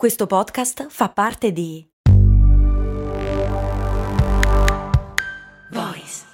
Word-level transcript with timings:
Questo 0.00 0.26
podcast 0.26 0.86
fa 0.88 1.10
parte 1.10 1.52
di 1.52 1.86
Voice 5.70 6.24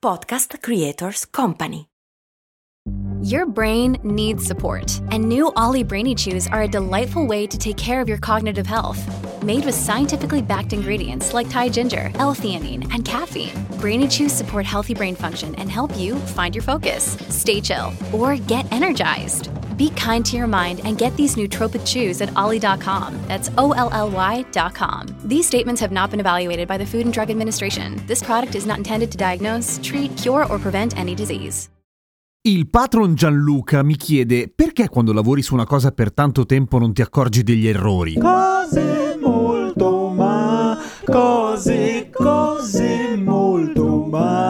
Podcast 0.00 0.56
Creators 0.58 1.28
Company. 1.28 1.84
Your 3.20 3.44
brain 3.44 3.98
needs 4.02 4.46
support, 4.46 5.02
and 5.10 5.28
new 5.28 5.52
Ollie 5.54 5.84
Brainy 5.84 6.14
Chews 6.14 6.48
are 6.48 6.62
a 6.62 6.66
delightful 6.66 7.26
way 7.26 7.46
to 7.46 7.58
take 7.58 7.76
care 7.76 8.00
of 8.00 8.08
your 8.08 8.16
cognitive 8.16 8.66
health. 8.66 8.98
Made 9.42 9.66
with 9.66 9.74
scientifically 9.74 10.40
backed 10.40 10.72
ingredients 10.72 11.34
like 11.34 11.50
Thai 11.50 11.68
ginger, 11.68 12.10
L-theanine, 12.14 12.90
and 12.94 13.04
caffeine, 13.04 13.52
Brainy 13.78 14.08
Chews 14.08 14.32
support 14.32 14.64
healthy 14.64 14.94
brain 14.94 15.14
function 15.14 15.54
and 15.56 15.70
help 15.70 15.94
you 15.98 16.16
find 16.34 16.54
your 16.54 16.64
focus, 16.64 17.18
stay 17.28 17.60
chill, 17.60 17.92
or 18.14 18.36
get 18.36 18.64
energized. 18.72 19.50
Be 19.78 19.90
kind 19.90 20.24
to 20.26 20.36
your 20.36 20.48
mind 20.48 20.80
and 20.84 20.98
get 20.98 21.16
these 21.16 21.36
nootropic 21.36 21.86
chews 21.86 22.20
at 22.20 22.30
ollie.com. 22.36 23.14
That's 23.28 23.50
O 23.56 23.72
L 23.72 23.88
L 23.92 24.10
Y.com. 24.10 25.06
These 25.24 25.46
statements 25.46 25.80
have 25.80 25.92
not 25.92 26.10
been 26.10 26.20
evaluated 26.20 26.66
by 26.66 26.76
the 26.76 26.84
Food 26.84 27.06
and 27.06 27.12
Drug 27.12 27.30
Administration. 27.30 27.96
This 28.06 28.22
product 28.22 28.56
is 28.56 28.66
not 28.66 28.78
intended 28.78 29.10
to 29.12 29.16
diagnose, 29.16 29.78
treat, 29.82 30.14
cure, 30.16 30.44
or 30.50 30.58
prevent 30.58 30.98
any 30.98 31.14
disease. 31.14 31.70
Il 32.42 32.68
patron 32.68 33.14
Gianluca 33.14 33.82
mi 33.82 33.96
chiede 33.96 34.50
perché 34.54 34.88
quando 34.88 35.12
lavori 35.12 35.42
su 35.42 35.54
una 35.54 35.66
cosa 35.66 35.90
per 35.90 36.12
tanto 36.12 36.46
tempo 36.46 36.78
non 36.78 36.92
ti 36.92 37.02
accorgi 37.02 37.42
degli 37.42 37.66
errori. 37.66 38.14
Cose 38.14 39.18
molto 39.20 40.08
ma, 40.08 40.78
cose, 41.04 42.10
cose 42.12 43.16
molto 43.16 44.06
ma, 44.06 44.47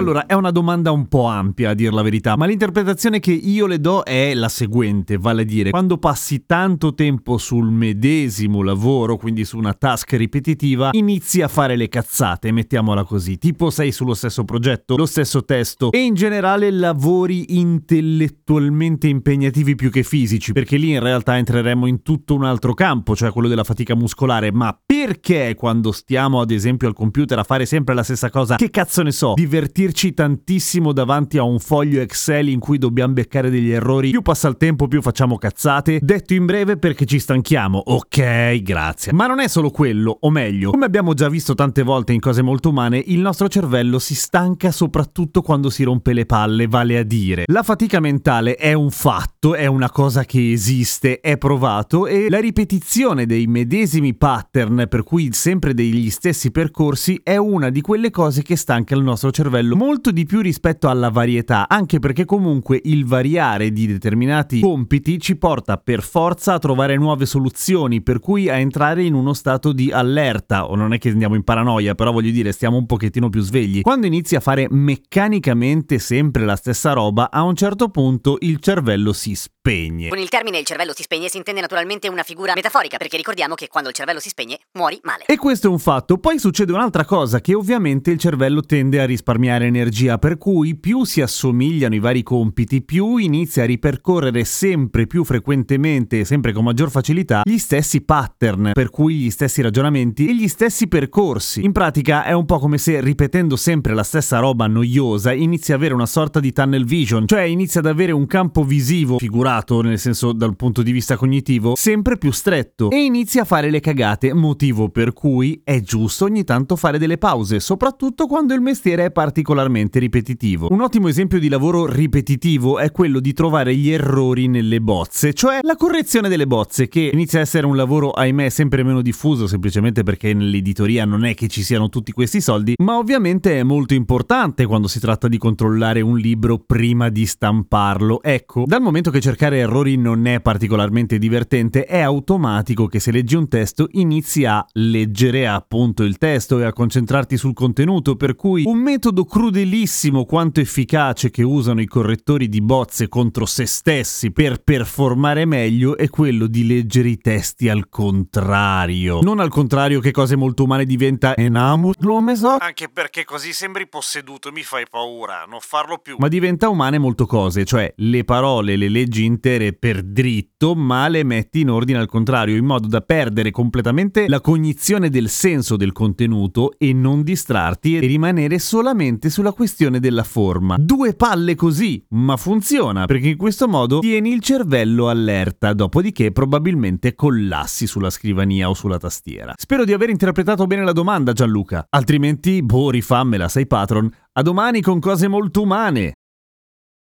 Allora, 0.00 0.24
è 0.24 0.32
una 0.32 0.50
domanda 0.50 0.92
un 0.92 1.08
po' 1.08 1.26
ampia 1.26 1.68
a 1.68 1.74
dir 1.74 1.92
la 1.92 2.00
verità, 2.00 2.34
ma 2.34 2.46
l'interpretazione 2.46 3.20
che 3.20 3.32
io 3.32 3.66
le 3.66 3.78
do 3.80 4.02
è 4.02 4.32
la 4.32 4.48
seguente, 4.48 5.18
vale 5.18 5.42
a 5.42 5.44
dire, 5.44 5.68
quando 5.68 5.98
passi 5.98 6.46
tanto 6.46 6.94
tempo 6.94 7.36
sul 7.36 7.70
medesimo 7.70 8.62
lavoro, 8.62 9.18
quindi 9.18 9.44
su 9.44 9.58
una 9.58 9.74
task 9.74 10.14
ripetitiva, 10.14 10.88
inizi 10.92 11.42
a 11.42 11.48
fare 11.48 11.76
le 11.76 11.90
cazzate, 11.90 12.50
mettiamola 12.50 13.04
così, 13.04 13.36
tipo 13.36 13.68
sei 13.68 13.92
sullo 13.92 14.14
stesso 14.14 14.42
progetto, 14.44 14.96
lo 14.96 15.04
stesso 15.04 15.44
testo. 15.44 15.92
E 15.92 15.98
in 15.98 16.14
generale 16.14 16.70
lavori 16.70 17.58
intellettualmente 17.58 19.06
impegnativi 19.06 19.74
più 19.74 19.90
che 19.90 20.02
fisici, 20.02 20.52
perché 20.52 20.78
lì 20.78 20.92
in 20.92 21.00
realtà 21.00 21.36
entreremo 21.36 21.84
in 21.84 22.00
tutto 22.00 22.34
un 22.34 22.44
altro 22.44 22.72
campo, 22.72 23.14
cioè 23.14 23.30
quello 23.32 23.48
della 23.48 23.64
fatica 23.64 23.94
muscolare, 23.94 24.50
ma 24.50 24.74
perché 25.04 25.54
quando 25.56 25.92
stiamo 25.92 26.42
ad 26.42 26.50
esempio 26.50 26.86
al 26.86 26.92
computer 26.92 27.38
a 27.38 27.42
fare 27.42 27.64
sempre 27.64 27.94
la 27.94 28.02
stessa 28.02 28.28
cosa, 28.28 28.56
che 28.56 28.68
cazzo 28.68 29.02
ne 29.02 29.12
so, 29.12 29.32
divertirci 29.34 30.12
tantissimo 30.12 30.92
davanti 30.92 31.38
a 31.38 31.42
un 31.42 31.58
foglio 31.58 32.02
Excel 32.02 32.48
in 32.48 32.60
cui 32.60 32.76
dobbiamo 32.76 33.14
beccare 33.14 33.48
degli 33.48 33.70
errori, 33.70 34.10
più 34.10 34.20
passa 34.20 34.48
il 34.48 34.58
tempo 34.58 34.88
più 34.88 35.00
facciamo 35.00 35.38
cazzate, 35.38 36.00
detto 36.02 36.34
in 36.34 36.44
breve 36.44 36.76
perché 36.76 37.06
ci 37.06 37.18
stanchiamo, 37.18 37.78
ok, 37.78 38.60
grazie. 38.60 39.12
Ma 39.12 39.26
non 39.26 39.40
è 39.40 39.48
solo 39.48 39.70
quello, 39.70 40.18
o 40.20 40.28
meglio, 40.28 40.70
come 40.70 40.84
abbiamo 40.84 41.14
già 41.14 41.30
visto 41.30 41.54
tante 41.54 41.82
volte 41.82 42.12
in 42.12 42.20
cose 42.20 42.42
molto 42.42 42.68
umane, 42.68 43.02
il 43.06 43.20
nostro 43.20 43.48
cervello 43.48 43.98
si 43.98 44.14
stanca 44.14 44.70
soprattutto 44.70 45.40
quando 45.40 45.70
si 45.70 45.82
rompe 45.82 46.12
le 46.12 46.26
palle, 46.26 46.66
vale 46.66 46.98
a 46.98 47.04
dire. 47.04 47.44
La 47.46 47.62
fatica 47.62 48.00
mentale 48.00 48.54
è 48.56 48.74
un 48.74 48.90
fatto, 48.90 49.54
è 49.54 49.64
una 49.64 49.90
cosa 49.90 50.24
che 50.24 50.52
esiste, 50.52 51.20
è 51.20 51.38
provato 51.38 52.06
e 52.06 52.28
la 52.28 52.38
ripetizione 52.38 53.24
dei 53.24 53.46
medesimi 53.46 54.14
pattern, 54.14 54.86
per 54.90 55.04
cui 55.04 55.32
sempre 55.32 55.72
degli 55.72 56.10
stessi 56.10 56.50
percorsi, 56.50 57.20
è 57.22 57.36
una 57.36 57.70
di 57.70 57.80
quelle 57.80 58.10
cose 58.10 58.42
che 58.42 58.56
stanca 58.56 58.94
il 58.94 59.02
nostro 59.02 59.30
cervello 59.30 59.76
molto 59.76 60.10
di 60.10 60.26
più 60.26 60.40
rispetto 60.40 60.88
alla 60.88 61.08
varietà, 61.08 61.68
anche 61.68 62.00
perché 62.00 62.24
comunque 62.24 62.80
il 62.84 63.06
variare 63.06 63.70
di 63.70 63.86
determinati 63.86 64.60
compiti 64.60 65.18
ci 65.20 65.36
porta 65.36 65.78
per 65.78 66.02
forza 66.02 66.54
a 66.54 66.58
trovare 66.58 66.96
nuove 66.96 67.24
soluzioni, 67.24 68.02
per 68.02 68.18
cui 68.18 68.48
a 68.48 68.56
entrare 68.56 69.04
in 69.04 69.14
uno 69.14 69.32
stato 69.32 69.72
di 69.72 69.92
allerta, 69.92 70.66
o 70.68 70.74
non 70.74 70.92
è 70.92 70.98
che 70.98 71.08
andiamo 71.08 71.36
in 71.36 71.44
paranoia, 71.44 71.94
però 71.94 72.10
voglio 72.10 72.32
dire 72.32 72.50
stiamo 72.52 72.76
un 72.76 72.86
pochettino 72.86 73.30
più 73.30 73.40
svegli. 73.40 73.82
Quando 73.82 74.06
inizi 74.06 74.34
a 74.34 74.40
fare 74.40 74.66
meccanicamente 74.68 75.98
sempre 76.00 76.44
la 76.44 76.56
stessa 76.56 76.92
roba, 76.92 77.30
a 77.30 77.42
un 77.42 77.54
certo 77.54 77.88
punto 77.88 78.36
il 78.40 78.58
cervello 78.58 79.12
si 79.12 79.36
spegne. 79.36 80.08
Con 80.08 80.18
il 80.18 80.28
termine 80.28 80.58
il 80.58 80.66
cervello 80.66 80.92
si 80.92 81.04
spegne 81.04 81.28
si 81.28 81.36
intende 81.36 81.60
naturalmente 81.60 82.08
una 82.08 82.24
figura 82.24 82.54
metaforica, 82.54 82.96
perché 82.96 83.16
ricordiamo 83.16 83.54
che 83.54 83.68
quando 83.68 83.88
il 83.88 83.94
cervello 83.94 84.18
si 84.18 84.28
spegne 84.28 84.58
muori 84.80 84.98
male. 85.02 85.24
E 85.26 85.36
questo 85.36 85.66
è 85.66 85.70
un 85.70 85.78
fatto. 85.78 86.16
Poi 86.16 86.38
succede 86.38 86.72
un'altra 86.72 87.04
cosa, 87.04 87.40
che 87.40 87.54
ovviamente 87.54 88.10
il 88.10 88.18
cervello 88.18 88.62
tende 88.62 89.00
a 89.00 89.04
risparmiare 89.04 89.66
energia, 89.66 90.16
per 90.16 90.38
cui 90.38 90.74
più 90.76 91.04
si 91.04 91.20
assomigliano 91.20 91.94
i 91.94 91.98
vari 91.98 92.22
compiti, 92.22 92.80
più 92.80 93.16
inizia 93.16 93.64
a 93.64 93.66
ripercorrere 93.66 94.44
sempre 94.44 95.06
più 95.06 95.22
frequentemente 95.24 96.20
e 96.20 96.24
sempre 96.24 96.52
con 96.52 96.64
maggior 96.64 96.90
facilità 96.90 97.42
gli 97.44 97.58
stessi 97.58 98.00
pattern, 98.00 98.70
per 98.72 98.88
cui 98.88 99.16
gli 99.16 99.30
stessi 99.30 99.60
ragionamenti 99.60 100.26
e 100.26 100.34
gli 100.34 100.48
stessi 100.48 100.88
percorsi. 100.88 101.62
In 101.62 101.72
pratica 101.72 102.24
è 102.24 102.32
un 102.32 102.46
po' 102.46 102.58
come 102.58 102.78
se 102.78 103.00
ripetendo 103.00 103.56
sempre 103.56 103.92
la 103.92 104.02
stessa 104.02 104.38
roba 104.38 104.66
noiosa 104.66 105.32
inizia 105.32 105.74
ad 105.74 105.80
avere 105.80 105.94
una 105.94 106.06
sorta 106.06 106.40
di 106.40 106.52
tunnel 106.52 106.86
vision, 106.86 107.26
cioè 107.26 107.42
inizia 107.42 107.80
ad 107.80 107.86
avere 107.86 108.12
un 108.12 108.26
campo 108.26 108.64
visivo, 108.64 109.18
figurato 109.18 109.82
nel 109.82 109.98
senso 109.98 110.32
dal 110.32 110.56
punto 110.56 110.82
di 110.82 110.92
vista 110.92 111.16
cognitivo, 111.16 111.74
sempre 111.76 112.16
più 112.16 112.30
stretto 112.30 112.88
e 112.90 113.04
inizia 113.04 113.42
a 113.42 113.44
fare 113.44 113.70
le 113.70 113.80
cagate, 113.80 114.32
motivo 114.70 114.88
per 114.88 115.12
cui 115.12 115.60
è 115.64 115.80
giusto 115.80 116.24
ogni 116.24 116.44
tanto 116.44 116.76
fare 116.76 116.98
delle 116.98 117.18
pause, 117.18 117.60
soprattutto 117.60 118.26
quando 118.26 118.54
il 118.54 118.60
mestiere 118.60 119.06
è 119.06 119.10
particolarmente 119.10 119.98
ripetitivo. 119.98 120.68
Un 120.70 120.80
ottimo 120.80 121.08
esempio 121.08 121.38
di 121.38 121.48
lavoro 121.48 121.86
ripetitivo 121.86 122.78
è 122.78 122.90
quello 122.90 123.20
di 123.20 123.32
trovare 123.32 123.74
gli 123.74 123.90
errori 123.90 124.46
nelle 124.46 124.80
bozze, 124.80 125.34
cioè 125.34 125.58
la 125.62 125.76
correzione 125.76 126.28
delle 126.28 126.46
bozze, 126.46 126.88
che 126.88 127.10
inizia 127.12 127.40
a 127.40 127.42
essere 127.42 127.66
un 127.66 127.76
lavoro, 127.76 128.10
ahimè, 128.10 128.48
sempre 128.48 128.82
meno 128.82 129.02
diffuso, 129.02 129.46
semplicemente 129.46 130.02
perché 130.02 130.32
nell'editoria 130.32 131.04
non 131.04 131.24
è 131.24 131.34
che 131.34 131.48
ci 131.48 131.62
siano 131.62 131.88
tutti 131.88 132.12
questi 132.12 132.40
soldi, 132.40 132.74
ma 132.78 132.96
ovviamente 132.96 133.58
è 133.58 133.62
molto 133.62 133.94
importante 133.94 134.66
quando 134.66 134.88
si 134.88 135.00
tratta 135.00 135.28
di 135.28 135.38
controllare 135.38 136.00
un 136.00 136.16
libro 136.16 136.58
prima 136.58 137.08
di 137.08 137.26
stamparlo. 137.26 138.22
Ecco, 138.22 138.64
dal 138.66 138.80
momento 138.80 139.10
che 139.10 139.20
cercare 139.20 139.58
errori 139.58 139.96
non 139.96 140.26
è 140.26 140.40
particolarmente 140.40 141.18
divertente, 141.18 141.84
è 141.84 142.00
automatico 142.00 142.86
che 142.86 143.00
se 143.00 143.10
leggi 143.10 143.36
un 143.36 143.48
testo 143.48 143.88
inizi 143.92 144.44
a 144.44 144.59
leggere 144.72 145.46
appunto 145.46 146.02
il 146.02 146.18
testo 146.18 146.58
e 146.58 146.64
a 146.64 146.72
concentrarti 146.72 147.36
sul 147.36 147.54
contenuto, 147.54 148.16
per 148.16 148.36
cui 148.36 148.64
un 148.66 148.78
metodo 148.78 149.24
crudelissimo 149.24 150.24
quanto 150.24 150.60
efficace 150.60 151.30
che 151.30 151.42
usano 151.42 151.80
i 151.80 151.86
correttori 151.86 152.48
di 152.48 152.60
bozze 152.60 153.08
contro 153.08 153.46
se 153.46 153.66
stessi 153.66 154.30
per 154.30 154.62
performare 154.62 155.44
meglio 155.44 155.96
è 155.96 156.08
quello 156.08 156.46
di 156.46 156.66
leggere 156.66 157.08
i 157.08 157.18
testi 157.18 157.68
al 157.68 157.88
contrario. 157.88 159.20
Non 159.20 159.40
al 159.40 159.48
contrario 159.48 160.00
che 160.00 160.10
cose 160.10 160.36
molto 160.36 160.64
umane 160.64 160.84
diventa 160.84 161.36
enamus 161.36 161.94
lo 162.00 162.22
so, 162.34 162.56
Anche 162.58 162.88
perché 162.88 163.24
così 163.24 163.52
sembri 163.52 163.88
posseduto, 163.88 164.50
mi 164.52 164.62
fai 164.62 164.84
paura, 164.88 165.44
non 165.48 165.60
farlo 165.60 165.98
più. 165.98 166.16
ma 166.18 166.28
diventa 166.28 166.68
umane 166.68 166.98
molto 166.98 167.26
cose, 167.26 167.64
cioè 167.64 167.92
le 167.96 168.24
parole 168.24 168.76
le 168.76 168.88
leggi 168.88 169.24
intere 169.24 169.72
per 169.72 170.02
dritto, 170.02 170.74
ma 170.74 171.08
le 171.08 171.24
metti 171.24 171.60
in 171.60 171.70
ordine 171.70 171.98
al 171.98 172.06
contrario, 172.06 172.56
in 172.56 172.64
modo 172.64 172.88
da 172.88 173.00
perdere 173.00 173.50
completamente 173.50 174.28
la 174.28 174.40
cognizione 174.50 175.10
del 175.10 175.28
senso 175.28 175.76
del 175.76 175.92
contenuto 175.92 176.72
e 176.76 176.92
non 176.92 177.22
distrarti 177.22 177.94
e 177.94 178.00
rimanere 178.00 178.58
solamente 178.58 179.30
sulla 179.30 179.52
questione 179.52 180.00
della 180.00 180.24
forma. 180.24 180.74
Due 180.76 181.14
palle 181.14 181.54
così, 181.54 182.04
ma 182.08 182.36
funziona, 182.36 183.06
perché 183.06 183.28
in 183.28 183.36
questo 183.36 183.68
modo 183.68 184.00
tieni 184.00 184.32
il 184.32 184.40
cervello 184.40 185.08
allerta, 185.08 185.72
dopodiché 185.72 186.32
probabilmente 186.32 187.14
collassi 187.14 187.86
sulla 187.86 188.10
scrivania 188.10 188.68
o 188.68 188.74
sulla 188.74 188.98
tastiera. 188.98 189.52
Spero 189.56 189.84
di 189.84 189.92
aver 189.92 190.10
interpretato 190.10 190.66
bene 190.66 190.82
la 190.82 190.90
domanda, 190.90 191.32
Gianluca. 191.32 191.86
Altrimenti, 191.88 192.60
boh, 192.60 192.90
rifammela, 192.90 193.46
sei 193.46 193.68
patron. 193.68 194.12
A 194.32 194.42
domani 194.42 194.80
con 194.80 194.98
cose 194.98 195.28
molto 195.28 195.62
umane. 195.62 196.14